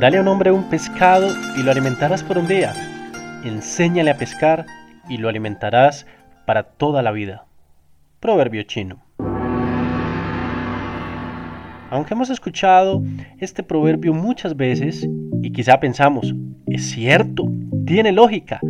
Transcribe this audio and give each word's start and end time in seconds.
Dale 0.00 0.18
a 0.18 0.20
un 0.20 0.28
hombre 0.28 0.50
un 0.50 0.64
pescado 0.64 1.28
y 1.56 1.62
lo 1.62 1.70
alimentarás 1.70 2.24
por 2.24 2.36
un 2.36 2.48
día. 2.48 2.72
Enséñale 3.44 4.10
a 4.10 4.16
pescar 4.16 4.66
y 5.08 5.18
lo 5.18 5.28
alimentarás 5.28 6.06
para 6.44 6.64
toda 6.64 7.02
la 7.02 7.12
vida. 7.12 7.46
Proverbio 8.18 8.64
chino. 8.64 9.00
Aunque 11.90 12.14
hemos 12.14 12.30
escuchado 12.30 13.02
este 13.38 13.62
proverbio 13.62 14.14
muchas 14.14 14.56
veces 14.56 15.06
y 15.42 15.52
quizá 15.52 15.78
pensamos, 15.78 16.34
es 16.66 16.90
cierto, 16.90 17.44
tiene 17.86 18.12
lógica, 18.12 18.60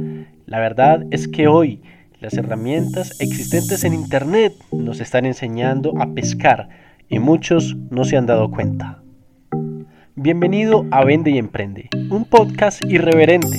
la 0.45 0.59
verdad 0.59 1.05
es 1.13 1.29
que 1.29 1.47
hoy 1.47 1.81
las 2.21 2.35
herramientas 2.35 3.19
existentes 3.21 3.85
en 3.85 3.95
Internet 3.95 4.53
nos 4.73 5.01
están 5.01 5.25
enseñando 5.25 5.95
a 5.99 6.13
pescar 6.13 6.69
y 7.09 7.19
muchos 7.19 7.77
no 7.91 8.05
se 8.05 8.17
han 8.17 8.27
dado 8.27 8.51
cuenta. 8.51 9.03
Bienvenido 10.15 10.87
a 10.91 11.05
Vende 11.05 11.31
y 11.31 11.39
Emprende, 11.39 11.89
un 12.11 12.25
podcast 12.25 12.85
irreverente, 12.85 13.59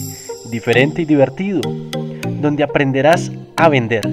diferente 0.51 1.01
y 1.01 1.05
divertido, 1.05 1.61
donde 2.41 2.63
aprenderás 2.63 3.31
a 3.55 3.70
vender, 3.70 4.07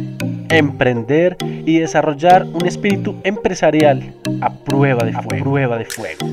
emprender 0.49 1.37
y 1.67 1.79
desarrollar 1.79 2.45
un 2.45 2.67
espíritu 2.67 3.17
empresarial 3.25 4.15
a 4.41 4.53
prueba 4.53 5.05
de 5.05 5.13
fuego. 5.13 5.45
Prueba 5.45 5.79
de 5.79 5.85
fuego. 5.85 6.27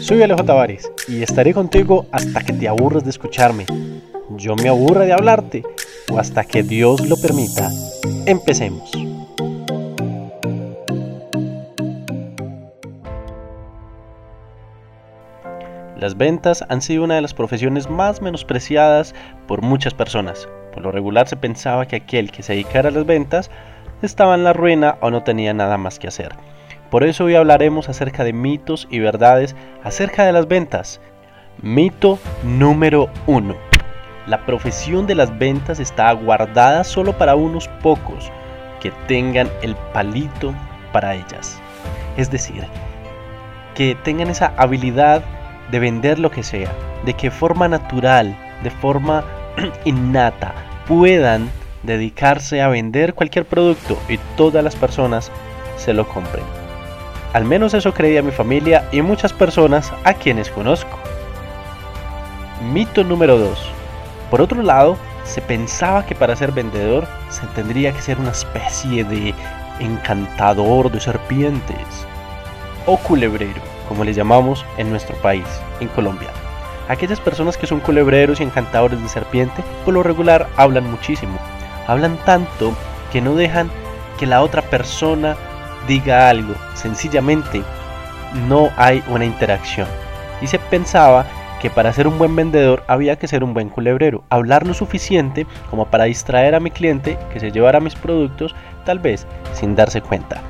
Soy 0.00 0.22
Alejo 0.22 0.44
Tavares 0.44 0.90
y 1.08 1.22
estaré 1.22 1.54
contigo 1.54 2.06
hasta 2.12 2.42
que 2.42 2.52
te 2.52 2.68
aburras 2.68 3.04
de 3.04 3.10
escucharme. 3.10 3.66
Yo 4.36 4.56
me 4.56 4.68
aburra 4.68 5.04
de 5.04 5.12
hablarte 5.12 5.62
o 6.10 6.18
hasta 6.18 6.44
que 6.44 6.62
Dios 6.62 7.08
lo 7.08 7.16
permita. 7.16 7.70
Empecemos. 8.26 8.90
Las 15.98 16.16
ventas 16.16 16.64
han 16.68 16.80
sido 16.80 17.02
una 17.02 17.16
de 17.16 17.22
las 17.22 17.34
profesiones 17.34 17.90
más 17.90 18.22
menospreciadas 18.22 19.14
por 19.48 19.62
muchas 19.62 19.94
personas. 19.94 20.48
Por 20.72 20.84
lo 20.84 20.92
regular 20.92 21.26
se 21.26 21.36
pensaba 21.36 21.86
que 21.86 21.96
aquel 21.96 22.30
que 22.30 22.44
se 22.44 22.52
dedicara 22.52 22.90
a 22.90 22.92
las 22.92 23.04
ventas 23.04 23.50
estaba 24.00 24.36
en 24.36 24.44
la 24.44 24.52
ruina 24.52 24.96
o 25.00 25.10
no 25.10 25.24
tenía 25.24 25.52
nada 25.54 25.76
más 25.76 25.98
que 25.98 26.06
hacer. 26.06 26.36
Por 26.90 27.02
eso 27.02 27.24
hoy 27.24 27.34
hablaremos 27.34 27.88
acerca 27.88 28.22
de 28.22 28.32
mitos 28.32 28.86
y 28.90 29.00
verdades 29.00 29.56
acerca 29.82 30.24
de 30.24 30.32
las 30.32 30.46
ventas. 30.46 31.00
Mito 31.60 32.18
número 32.44 33.10
1. 33.26 33.56
La 34.28 34.46
profesión 34.46 35.06
de 35.06 35.16
las 35.16 35.36
ventas 35.36 35.80
está 35.80 36.12
guardada 36.12 36.84
solo 36.84 37.18
para 37.18 37.34
unos 37.34 37.66
pocos 37.82 38.30
que 38.80 38.92
tengan 39.08 39.50
el 39.62 39.74
palito 39.92 40.54
para 40.92 41.14
ellas. 41.14 41.60
Es 42.16 42.30
decir, 42.30 42.64
que 43.74 43.96
tengan 43.96 44.30
esa 44.30 44.52
habilidad 44.56 45.22
de 45.70 45.78
vender 45.78 46.18
lo 46.18 46.30
que 46.30 46.42
sea, 46.42 46.72
de 47.04 47.14
que 47.14 47.30
forma 47.30 47.68
natural, 47.68 48.36
de 48.62 48.70
forma 48.70 49.24
innata, 49.84 50.54
puedan 50.86 51.50
dedicarse 51.82 52.60
a 52.62 52.68
vender 52.68 53.14
cualquier 53.14 53.44
producto 53.44 53.98
y 54.08 54.18
todas 54.36 54.64
las 54.64 54.76
personas 54.76 55.30
se 55.76 55.92
lo 55.92 56.08
compren. 56.08 56.44
Al 57.32 57.44
menos 57.44 57.74
eso 57.74 57.92
creía 57.92 58.22
mi 58.22 58.30
familia 58.32 58.88
y 58.90 59.02
muchas 59.02 59.32
personas 59.32 59.92
a 60.04 60.14
quienes 60.14 60.50
conozco. 60.50 60.98
Mito 62.72 63.04
número 63.04 63.38
2. 63.38 63.70
Por 64.30 64.40
otro 64.40 64.62
lado, 64.62 64.96
se 65.24 65.40
pensaba 65.42 66.06
que 66.06 66.14
para 66.14 66.34
ser 66.36 66.52
vendedor 66.52 67.06
se 67.28 67.46
tendría 67.48 67.92
que 67.92 68.00
ser 68.00 68.18
una 68.18 68.30
especie 68.30 69.04
de 69.04 69.34
encantador 69.78 70.90
de 70.90 71.00
serpientes 71.00 72.06
o 72.86 72.96
culebrero 72.96 73.77
como 73.88 74.04
les 74.04 74.16
llamamos 74.16 74.64
en 74.76 74.90
nuestro 74.90 75.16
país, 75.16 75.46
en 75.80 75.88
Colombia. 75.88 76.28
Aquellas 76.88 77.20
personas 77.20 77.56
que 77.56 77.66
son 77.66 77.80
culebreros 77.80 78.40
y 78.40 78.44
encantadores 78.44 79.02
de 79.02 79.08
serpiente, 79.08 79.62
por 79.84 79.94
lo 79.94 80.02
regular 80.02 80.48
hablan 80.56 80.90
muchísimo. 80.90 81.38
Hablan 81.86 82.16
tanto 82.24 82.74
que 83.12 83.20
no 83.20 83.34
dejan 83.34 83.70
que 84.18 84.26
la 84.26 84.42
otra 84.42 84.62
persona 84.62 85.36
diga 85.86 86.28
algo. 86.28 86.54
Sencillamente 86.74 87.62
no 88.48 88.70
hay 88.76 89.02
una 89.08 89.24
interacción. 89.24 89.88
Y 90.40 90.46
se 90.46 90.58
pensaba 90.58 91.26
que 91.60 91.70
para 91.70 91.92
ser 91.92 92.06
un 92.06 92.18
buen 92.18 92.36
vendedor 92.36 92.84
había 92.86 93.16
que 93.16 93.28
ser 93.28 93.42
un 93.42 93.52
buen 93.52 93.68
culebrero, 93.68 94.22
hablar 94.30 94.66
lo 94.66 94.74
suficiente 94.74 95.46
como 95.70 95.86
para 95.86 96.04
distraer 96.04 96.54
a 96.54 96.60
mi 96.60 96.70
cliente 96.70 97.18
que 97.32 97.40
se 97.40 97.50
llevara 97.50 97.80
mis 97.80 97.96
productos, 97.96 98.54
tal 98.84 98.98
vez 98.98 99.26
sin 99.54 99.74
darse 99.74 100.00
cuenta. 100.00 100.40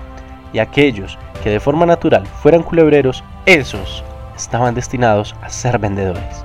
Y 0.53 0.59
aquellos 0.59 1.19
que 1.43 1.51
de 1.51 1.61
forma 1.61 1.87
natural 1.87 2.27
fueran 2.27 2.63
culebreros, 2.63 3.23
esos 3.47 4.03
estaban 4.37 4.75
destinados 4.75 5.35
a 5.43 5.49
ser 5.49 5.79
vendedores. 5.79 6.45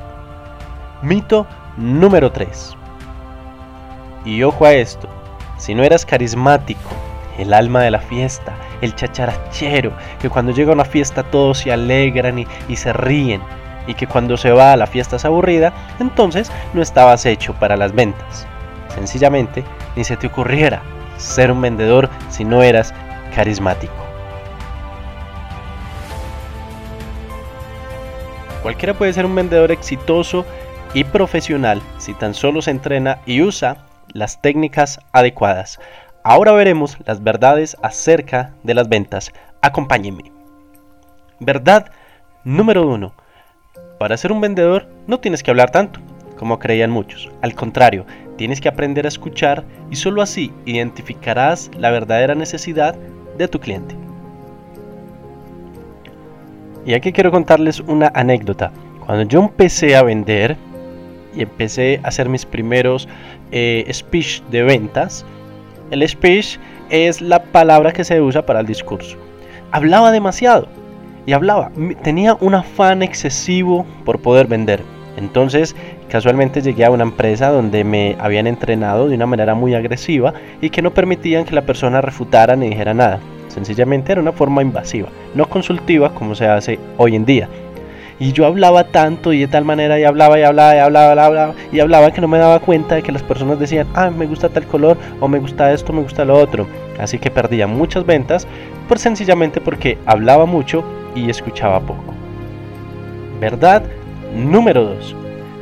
Mito 1.02 1.46
número 1.78 2.32
3. 2.32 2.76
Y 4.26 4.44
ojo 4.44 4.66
a 4.66 4.74
esto, 4.74 5.08
si 5.58 5.76
no 5.76 5.84
eras 5.84 6.06
carismático, 6.06 6.90
el 7.38 7.54
alma 7.54 7.82
de 7.82 7.92
la 7.92 8.00
fiesta, 8.00 8.54
el 8.82 8.96
chacharachero, 8.96 9.92
que 10.22 10.30
cuando 10.30 10.52
llega 10.52 10.72
a 10.72 10.76
una 10.76 10.86
fiesta 10.86 11.24
todos 11.24 11.60
se 11.60 11.72
alegran 11.72 12.40
y, 12.40 12.76
se 12.76 12.94
ríen, 12.94 13.42
y 13.88 13.96
que 13.96 14.08
cuando 14.08 14.38
se 14.38 14.52
va 14.52 14.74
a 14.74 14.78
la 14.78 14.88
fiesta 14.88 15.16
es 15.18 15.26
aburrida, 15.26 15.74
entonces 16.00 16.52
no 16.74 16.82
estabas 16.82 17.26
hecho 17.26 17.54
para 17.54 17.78
las 17.78 17.94
ventas. 17.94 18.48
Sencillamente, 18.96 19.64
ni 19.96 20.04
se 20.04 20.18
te 20.18 20.28
ocurriera 20.28 20.82
ser 21.18 21.52
un 21.52 21.62
vendedor 21.62 22.10
si 22.30 22.44
no 22.44 22.62
eras 22.64 22.94
carismático. 23.36 23.94
Cualquiera 28.62 28.94
puede 28.94 29.12
ser 29.12 29.26
un 29.26 29.36
vendedor 29.36 29.72
exitoso 29.72 30.46
y 30.94 31.04
profesional 31.04 31.82
si 31.98 32.14
tan 32.14 32.34
solo 32.34 32.62
se 32.62 32.72
entrena 32.72 33.20
y 33.26 33.42
usa 33.42 33.86
las 34.14 34.42
técnicas 34.42 35.00
adecuadas. 35.12 35.80
Ahora 36.24 36.54
veremos 36.54 36.98
las 37.06 37.22
verdades 37.22 37.76
acerca 37.82 38.54
de 38.64 38.74
las 38.74 38.88
ventas. 38.88 39.34
Acompáñenme. 39.62 40.32
Verdad 41.40 41.92
número 42.46 42.88
1. 42.88 43.14
Para 44.00 44.16
ser 44.16 44.32
un 44.32 44.40
vendedor 44.40 44.88
no 45.08 45.20
tienes 45.20 45.44
que 45.44 45.52
hablar 45.52 45.72
tanto, 45.72 46.00
como 46.38 46.60
creían 46.60 46.92
muchos. 46.92 47.30
Al 47.42 47.56
contrario, 47.56 48.06
tienes 48.38 48.62
que 48.62 48.70
aprender 48.70 49.06
a 49.06 49.10
escuchar 49.10 49.66
y 49.92 49.98
solo 49.98 50.22
así 50.22 50.54
identificarás 50.66 51.70
la 51.78 51.92
verdadera 51.92 52.36
necesidad 52.36 52.96
de 53.38 53.48
tu 53.48 53.60
cliente. 53.60 53.96
Y 56.86 56.94
aquí 56.94 57.12
quiero 57.12 57.32
contarles 57.32 57.80
una 57.80 58.12
anécdota. 58.14 58.72
Cuando 59.06 59.24
yo 59.24 59.42
empecé 59.42 59.96
a 59.96 60.04
vender 60.04 60.58
y 61.36 61.42
empecé 61.42 62.00
a 62.04 62.08
hacer 62.10 62.30
mis 62.30 62.46
primeros 62.46 63.08
eh, 63.52 63.90
speech 63.92 64.42
de 64.44 64.64
ventas, 64.64 65.26
el 65.92 66.08
speech 66.08 66.58
es 66.90 67.22
la 67.22 67.44
palabra 67.44 67.92
que 67.92 68.04
se 68.04 68.22
usa 68.22 68.46
para 68.46 68.60
el 68.60 68.66
discurso. 68.66 69.18
Hablaba 69.72 70.12
demasiado 70.12 70.68
y 71.26 71.34
hablaba, 71.34 71.72
tenía 72.04 72.36
un 72.36 72.56
afán 72.56 73.02
excesivo 73.02 73.86
por 74.06 74.20
poder 74.20 74.48
vender. 74.48 74.82
Entonces, 75.18 75.76
casualmente 76.10 76.62
llegué 76.62 76.86
a 76.86 76.92
una 76.92 77.04
empresa 77.04 77.50
donde 77.50 77.84
me 77.84 78.16
habían 78.20 78.48
entrenado 78.48 79.08
de 79.08 79.16
una 79.16 79.26
manera 79.26 79.54
muy 79.56 79.76
agresiva 79.76 80.34
y 80.62 80.70
que 80.70 80.82
no 80.82 80.92
permitían 80.92 81.46
que 81.46 81.56
la 81.56 81.62
persona 81.62 82.02
refutara 82.02 82.56
ni 82.56 82.70
dijera 82.70 82.94
nada. 82.94 83.20
Sencillamente 83.48 84.12
era 84.12 84.22
una 84.22 84.32
forma 84.32 84.64
invasiva, 84.64 85.10
no 85.36 85.48
consultiva 85.48 86.14
como 86.16 86.34
se 86.34 86.48
hace 86.48 86.80
hoy 86.98 87.16
en 87.16 87.26
día. 87.26 87.48
Y 88.20 88.32
yo 88.32 88.46
hablaba 88.46 88.86
tanto 88.86 89.34
y 89.34 89.42
de 89.42 89.48
tal 89.48 89.66
manera 89.66 90.00
y 90.00 90.04
hablaba 90.04 90.40
y 90.40 90.44
hablaba 90.44 90.76
y 90.76 90.80
hablaba, 90.80 91.14
y 91.14 91.20
hablaba 91.20 91.54
y 91.72 91.80
hablaba 91.80 92.12
que 92.12 92.22
no 92.22 92.28
me 92.28 92.38
daba 92.38 92.60
cuenta 92.60 92.96
de 92.96 93.04
que 93.04 93.12
las 93.12 93.24
personas 93.24 93.60
decían, 93.60 93.88
ah, 93.94 94.10
me 94.10 94.26
gusta 94.26 94.50
tal 94.50 94.66
color 94.66 94.98
o 95.20 95.28
me 95.28 95.40
gusta 95.40 95.72
esto, 95.74 95.94
me 95.94 96.02
gusta 96.02 96.26
lo 96.26 96.36
otro. 96.38 96.68
Así 97.00 97.20
que 97.20 97.32
perdía 97.32 97.68
muchas 97.68 98.06
ventas 98.06 98.48
por 98.88 99.00
sencillamente 99.00 99.62
porque 99.62 99.98
hablaba 100.06 100.46
mucho 100.46 100.84
y 101.16 101.30
escuchaba 101.30 101.80
poco. 101.80 102.14
¿Verdad? 103.40 103.84
Número 104.34 104.84
2. 104.84 105.16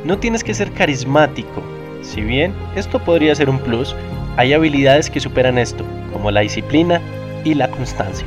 No 0.04 0.18
tienes 0.18 0.42
que 0.42 0.54
ser 0.54 0.72
carismático. 0.72 1.62
Si 2.00 2.22
bien 2.22 2.54
esto 2.74 2.98
podría 2.98 3.34
ser 3.34 3.50
un 3.50 3.58
plus, 3.58 3.94
hay 4.38 4.54
habilidades 4.54 5.10
que 5.10 5.20
superan 5.20 5.58
esto, 5.58 5.84
como 6.10 6.30
la 6.30 6.40
disciplina 6.40 7.00
y 7.44 7.52
la 7.52 7.70
constancia. 7.70 8.26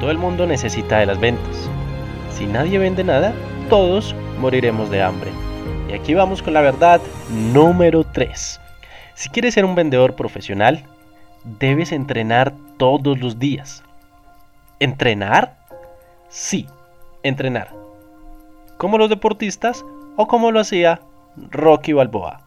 Todo 0.00 0.10
el 0.10 0.18
mundo 0.18 0.44
necesita 0.44 0.98
de 0.98 1.06
las 1.06 1.20
ventas. 1.20 1.70
Si 2.36 2.46
nadie 2.46 2.78
vende 2.78 3.04
nada, 3.04 3.32
todos 3.70 4.14
moriremos 4.40 4.90
de 4.90 5.02
hambre. 5.02 5.30
Y 5.88 5.92
aquí 5.92 6.14
vamos 6.14 6.42
con 6.42 6.52
la 6.52 6.62
verdad 6.62 7.00
número 7.30 8.02
3. 8.02 8.60
Si 9.14 9.28
quieres 9.28 9.54
ser 9.54 9.64
un 9.64 9.76
vendedor 9.76 10.16
profesional, 10.16 10.82
debes 11.44 11.92
entrenar 11.92 12.52
todos 12.76 13.20
los 13.20 13.38
días. 13.38 13.84
¿Entrenar? 14.80 15.56
Sí, 16.28 16.66
entrenar 17.22 17.85
como 18.78 18.98
los 18.98 19.08
deportistas 19.08 19.84
o 20.16 20.26
como 20.26 20.50
lo 20.50 20.60
hacía 20.60 21.00
Rocky 21.50 21.92
Balboa. 21.92 22.42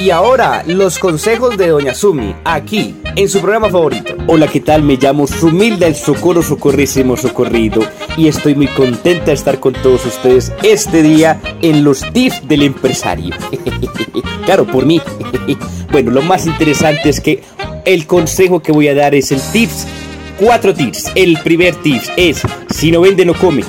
Y 0.00 0.10
ahora, 0.10 0.64
los 0.66 0.98
consejos 0.98 1.56
de 1.56 1.68
Doña 1.68 1.94
Sumi, 1.94 2.34
aquí 2.44 3.01
en 3.16 3.28
su 3.28 3.40
programa 3.40 3.68
favorito. 3.68 4.14
Hola, 4.26 4.48
¿qué 4.48 4.60
tal? 4.60 4.82
Me 4.82 4.96
llamo 4.96 5.26
Sumilda 5.26 5.86
el 5.86 5.94
Socorro 5.94 6.42
Socorrísimo 6.42 7.16
Socorrido 7.16 7.82
y 8.16 8.28
estoy 8.28 8.54
muy 8.54 8.68
contenta 8.68 9.26
de 9.26 9.32
estar 9.32 9.60
con 9.60 9.74
todos 9.74 10.04
ustedes 10.06 10.52
este 10.62 11.02
día 11.02 11.40
en 11.60 11.84
los 11.84 12.00
tips 12.12 12.46
del 12.48 12.62
empresario. 12.62 13.34
claro, 14.44 14.66
por 14.66 14.86
mí. 14.86 15.00
bueno, 15.92 16.10
lo 16.10 16.22
más 16.22 16.46
interesante 16.46 17.08
es 17.08 17.20
que 17.20 17.42
el 17.84 18.06
consejo 18.06 18.60
que 18.60 18.72
voy 18.72 18.88
a 18.88 18.94
dar 18.94 19.14
es 19.14 19.32
el 19.32 19.40
tips. 19.52 19.86
Cuatro 20.38 20.74
tips. 20.74 21.12
El 21.14 21.38
primer 21.42 21.74
tips 21.76 22.10
es, 22.16 22.42
si 22.70 22.90
no 22.90 23.00
vende, 23.00 23.24
no 23.24 23.34
come. 23.34 23.62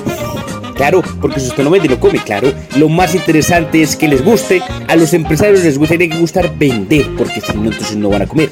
Claro, 0.74 1.02
porque 1.20 1.40
si 1.40 1.48
usted 1.48 1.64
no 1.64 1.70
vende, 1.70 1.88
no 1.88 2.00
come, 2.00 2.18
claro. 2.18 2.52
Lo 2.76 2.88
más 2.88 3.14
interesante 3.14 3.82
es 3.82 3.96
que 3.96 4.08
les 4.08 4.24
guste. 4.24 4.62
A 4.88 4.96
los 4.96 5.12
empresarios 5.14 5.62
les 5.62 5.78
gustaría 5.78 6.08
que 6.08 6.18
gustar 6.18 6.56
vender, 6.58 7.06
porque 7.16 7.40
si 7.40 7.56
no, 7.56 7.70
entonces 7.70 7.96
no 7.96 8.08
van 8.08 8.22
a 8.22 8.26
comer. 8.26 8.50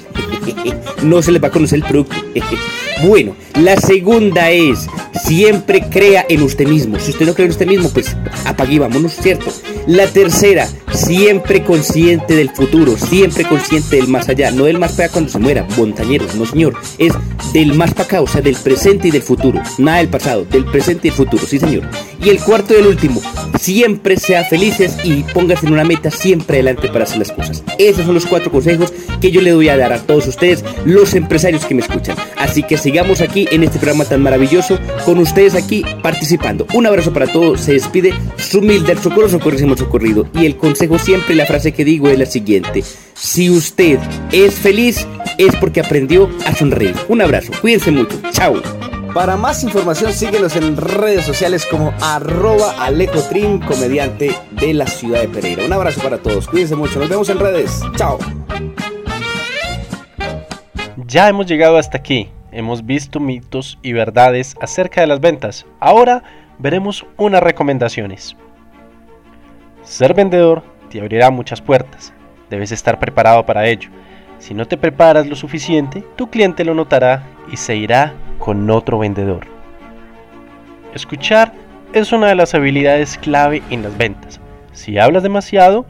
no 1.03 1.23
se 1.23 1.33
les 1.33 1.43
va 1.43 1.49
a 1.49 1.51
conocer 1.51 1.79
el 1.79 1.85
producto. 1.85 2.17
bueno, 3.07 3.35
la 3.61 3.77
segunda 3.77 4.51
es, 4.51 4.87
siempre 5.25 5.83
crea 5.89 6.25
en 6.29 6.43
usted 6.43 6.67
mismo. 6.67 6.99
Si 6.99 7.11
usted 7.11 7.27
no 7.27 7.35
cree 7.35 7.47
en 7.47 7.53
usted 7.53 7.67
mismo, 7.67 7.89
pues 7.91 8.17
apague 8.45 8.75
y 8.75 8.79
vámonos, 8.79 9.15
¿cierto? 9.15 9.53
La 9.87 10.07
tercera, 10.07 10.69
siempre 10.93 11.65
consciente 11.65 12.37
del 12.37 12.51
futuro, 12.51 12.97
siempre 12.97 13.45
consciente 13.45 13.97
del 13.97 14.09
más 14.09 14.29
allá, 14.29 14.51
no 14.51 14.65
del 14.65 14.79
más 14.79 14.93
para 14.93 15.09
cuando 15.09 15.31
se 15.31 15.39
muera, 15.39 15.67
montañeros, 15.77 16.35
no 16.37 16.47
señor, 16.47 16.75
es 16.99 17.13
del 17.53 17.75
más 17.75 17.93
para 17.93 18.05
acá, 18.05 18.21
o 18.23 18.27
sea, 18.27 18.41
del 18.41 18.57
presente 18.57 19.09
y 19.09 19.11
del 19.11 19.23
futuro, 19.23 19.61
nada 19.79 19.99
del 19.99 20.09
pasado, 20.09 20.45
del 20.45 20.65
presente 20.65 21.09
y 21.09 21.11
del 21.11 21.17
futuro, 21.17 21.45
sí 21.47 21.59
señor. 21.59 21.89
Y 22.25 22.29
el 22.29 22.41
cuarto 22.41 22.75
y 22.75 22.77
el 22.77 22.87
último, 22.87 23.21
siempre 23.59 24.17
sea 24.17 24.45
felices 24.45 24.97
y 25.03 25.25
póngase 25.25 25.67
en 25.67 25.73
una 25.73 25.85
meta 25.85 26.11
siempre 26.11 26.59
adelante 26.59 26.89
para 26.89 27.05
hacer 27.05 27.19
las 27.19 27.33
cosas. 27.33 27.65
Esos 27.79 28.07
son 28.07 28.15
los 28.15 28.27
cuatro 28.27 28.51
consejos 28.51 28.93
que 29.21 29.31
yo 29.31 29.41
le 29.41 29.51
doy 29.51 29.69
a 29.69 29.77
dar 29.77 29.93
a 29.93 29.99
todos 29.99 30.27
ustedes, 30.29 30.65
los 30.85 31.15
empresarios 31.15 31.65
que 31.65 31.75
me 31.75 31.83
escuchan. 31.83 32.17
Así 32.37 32.63
que 32.63 32.79
sigamos 32.79 33.21
aquí 33.21 33.49
en 33.51 33.65
este 33.65 33.79
programa 33.79 34.05
tan 34.05 34.23
maravilloso, 34.23 34.79
con 35.05 35.19
ustedes 35.19 35.55
aquí 35.55 35.85
participando. 36.03 36.67
Un 36.75 36.87
abrazo 36.87 37.13
para 37.13 37.27
todos, 37.27 37.61
se 37.61 37.73
despide 37.73 38.15
su 38.37 38.59
humilde 38.59 38.97
socorro, 38.97 39.29
socorrísimo 39.29 39.77
socorrido. 39.77 40.29
Y 40.35 40.47
el 40.47 40.57
consejo 40.57 40.99
siempre, 40.99 41.35
la 41.35 41.47
frase 41.47 41.73
que 41.73 41.85
digo 41.85 42.09
es 42.09 42.19
la 42.19 42.27
siguiente. 42.27 42.85
Si 43.15 43.51
usted 43.51 43.99
es 44.31 44.55
feliz, 44.55 45.07
es 45.39 45.55
porque 45.57 45.81
aprendió 45.81 46.31
a 46.47 46.55
sonreír. 46.55 46.95
Un 47.09 47.21
abrazo, 47.21 47.53
cuídense 47.61 47.91
mucho, 47.91 48.21
chao. 48.33 48.61
Para 49.15 49.37
más 49.37 49.63
información 49.63 50.11
síguenos 50.15 50.57
en 50.57 50.75
redes 50.75 51.27
sociales 51.27 51.67
como 51.67 51.93
arroba 52.01 52.83
alejotrin, 52.83 53.59
comediante 53.61 54.35
de 54.53 54.73
la 54.73 54.87
ciudad 54.87 55.21
de 55.21 55.29
Pereira. 55.29 55.67
Un 55.67 55.73
abrazo 55.75 56.01
para 56.03 56.17
todos, 56.17 56.49
cuídense 56.49 56.77
mucho, 56.77 56.99
nos 56.99 57.11
vemos 57.11 57.29
en 57.29 57.39
redes, 57.39 57.83
chao. 57.97 58.19
Ya 60.97 61.29
hemos 61.29 61.45
llegado 61.45 61.77
hasta 61.77 61.99
aquí, 61.99 62.31
hemos 62.53 62.87
visto 62.87 63.21
mitos 63.21 63.79
y 63.83 63.93
verdades 63.93 64.57
acerca 64.63 65.03
de 65.03 65.09
las 65.09 65.21
ventas. 65.21 65.67
Ahora 65.79 66.23
veremos 66.59 67.05
unas 67.19 67.43
recomendaciones. 67.43 68.35
Ser 69.83 70.15
vendedor 70.15 70.63
te 70.89 71.01
abrirá 71.01 71.31
muchas 71.31 71.61
puertas, 71.61 72.15
debes 72.49 72.73
estar 72.73 72.99
preparado 72.99 73.45
para 73.45 73.67
ello. 73.67 73.91
Si 74.39 74.55
no 74.55 74.67
te 74.67 74.79
preparas 74.79 75.27
lo 75.27 75.37
suficiente, 75.37 76.03
tu 76.17 76.31
cliente 76.31 76.65
lo 76.65 76.73
notará 76.73 77.25
y 77.51 77.57
se 77.57 77.77
irá 77.77 78.15
con 78.39 78.69
otro 78.71 78.99
vendedor. 78.99 79.47
Escuchar 80.95 81.53
es 81.93 82.13
una 82.13 82.29
de 82.29 82.35
las 82.35 82.55
habilidades 82.55 83.19
clave 83.19 83.63
en 83.71 83.83
las 83.83 83.97
ventas. 83.97 84.41
Si 84.73 84.99
hablas 84.99 85.23
demasiado, 85.23 85.87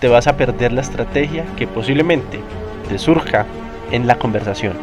te 0.00 0.08
vas 0.08 0.26
a 0.26 0.36
perder 0.36 0.72
la 0.72 0.80
estrategia 0.80 1.44
que 1.56 1.66
posiblemente 1.66 2.40
te 2.88 2.98
surja 2.98 3.46
en 3.90 4.06
la 4.06 4.16
conversación. 4.16 4.74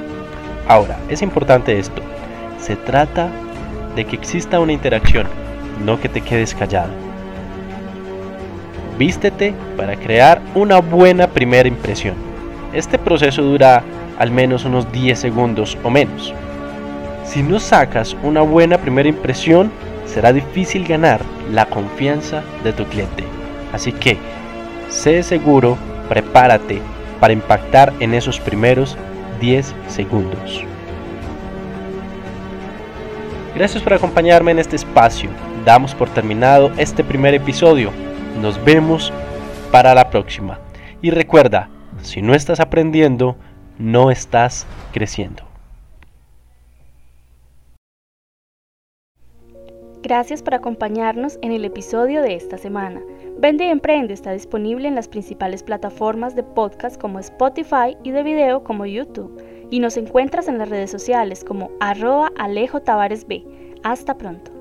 Ahora, 0.67 0.97
es 1.09 1.21
importante 1.21 1.77
esto. 1.77 2.01
Se 2.59 2.75
trata 2.75 3.29
de 3.95 4.05
que 4.05 4.15
exista 4.15 4.59
una 4.59 4.73
interacción, 4.73 5.27
no 5.83 5.99
que 5.99 6.09
te 6.09 6.21
quedes 6.21 6.53
callado. 6.53 6.91
Vístete 8.97 9.53
para 9.77 9.95
crear 9.95 10.41
una 10.53 10.79
buena 10.79 11.27
primera 11.27 11.67
impresión. 11.67 12.15
Este 12.73 12.97
proceso 12.97 13.41
dura 13.41 13.83
al 14.19 14.31
menos 14.31 14.65
unos 14.65 14.91
10 14.91 15.17
segundos 15.17 15.77
o 15.83 15.89
menos. 15.89 16.33
Si 17.25 17.43
no 17.43 17.59
sacas 17.59 18.15
una 18.23 18.41
buena 18.41 18.77
primera 18.77 19.09
impresión, 19.09 19.71
será 20.05 20.31
difícil 20.31 20.85
ganar 20.85 21.21
la 21.51 21.65
confianza 21.65 22.43
de 22.63 22.73
tu 22.73 22.85
cliente. 22.85 23.23
Así 23.73 23.91
que, 23.91 24.17
sé 24.89 25.23
seguro, 25.23 25.77
prepárate 26.07 26.81
para 27.19 27.33
impactar 27.33 27.93
en 27.99 28.13
esos 28.13 28.39
primeros 28.39 28.97
10 29.41 29.73
segundos. 29.87 30.63
Gracias 33.55 33.81
por 33.81 33.93
acompañarme 33.93 34.51
en 34.51 34.59
este 34.59 34.75
espacio. 34.75 35.29
Damos 35.65 35.95
por 35.95 36.09
terminado 36.09 36.71
este 36.77 37.03
primer 37.03 37.33
episodio. 37.33 37.91
Nos 38.41 38.63
vemos 38.63 39.13
para 39.71 39.95
la 39.95 40.09
próxima. 40.09 40.59
Y 41.01 41.09
recuerda, 41.09 41.69
si 42.01 42.21
no 42.21 42.35
estás 42.35 42.59
aprendiendo, 42.59 43.37
no 43.79 44.11
estás 44.11 44.65
creciendo. 44.93 45.43
Gracias 50.01 50.43
por 50.43 50.53
acompañarnos 50.53 51.39
en 51.41 51.51
el 51.51 51.65
episodio 51.65 52.21
de 52.21 52.35
esta 52.35 52.59
semana. 52.59 53.01
Vende 53.39 53.65
y 53.65 53.69
Emprende 53.69 54.13
está 54.13 54.33
disponible 54.33 54.87
en 54.87 54.93
las 54.93 55.07
principales 55.07 55.63
plataformas 55.63 56.35
de 56.35 56.43
podcast 56.43 57.01
como 57.01 57.17
Spotify 57.17 57.97
y 58.03 58.11
de 58.11 58.21
video 58.21 58.63
como 58.63 58.85
YouTube. 58.85 59.43
Y 59.71 59.79
nos 59.79 59.97
encuentras 59.97 60.47
en 60.47 60.59
las 60.59 60.69
redes 60.69 60.91
sociales 60.91 61.43
como 61.43 61.71
arroba 61.79 62.31
Alejo 62.37 62.81
Tavares 62.81 63.25
B. 63.27 63.43
Hasta 63.83 64.15
pronto. 64.15 64.54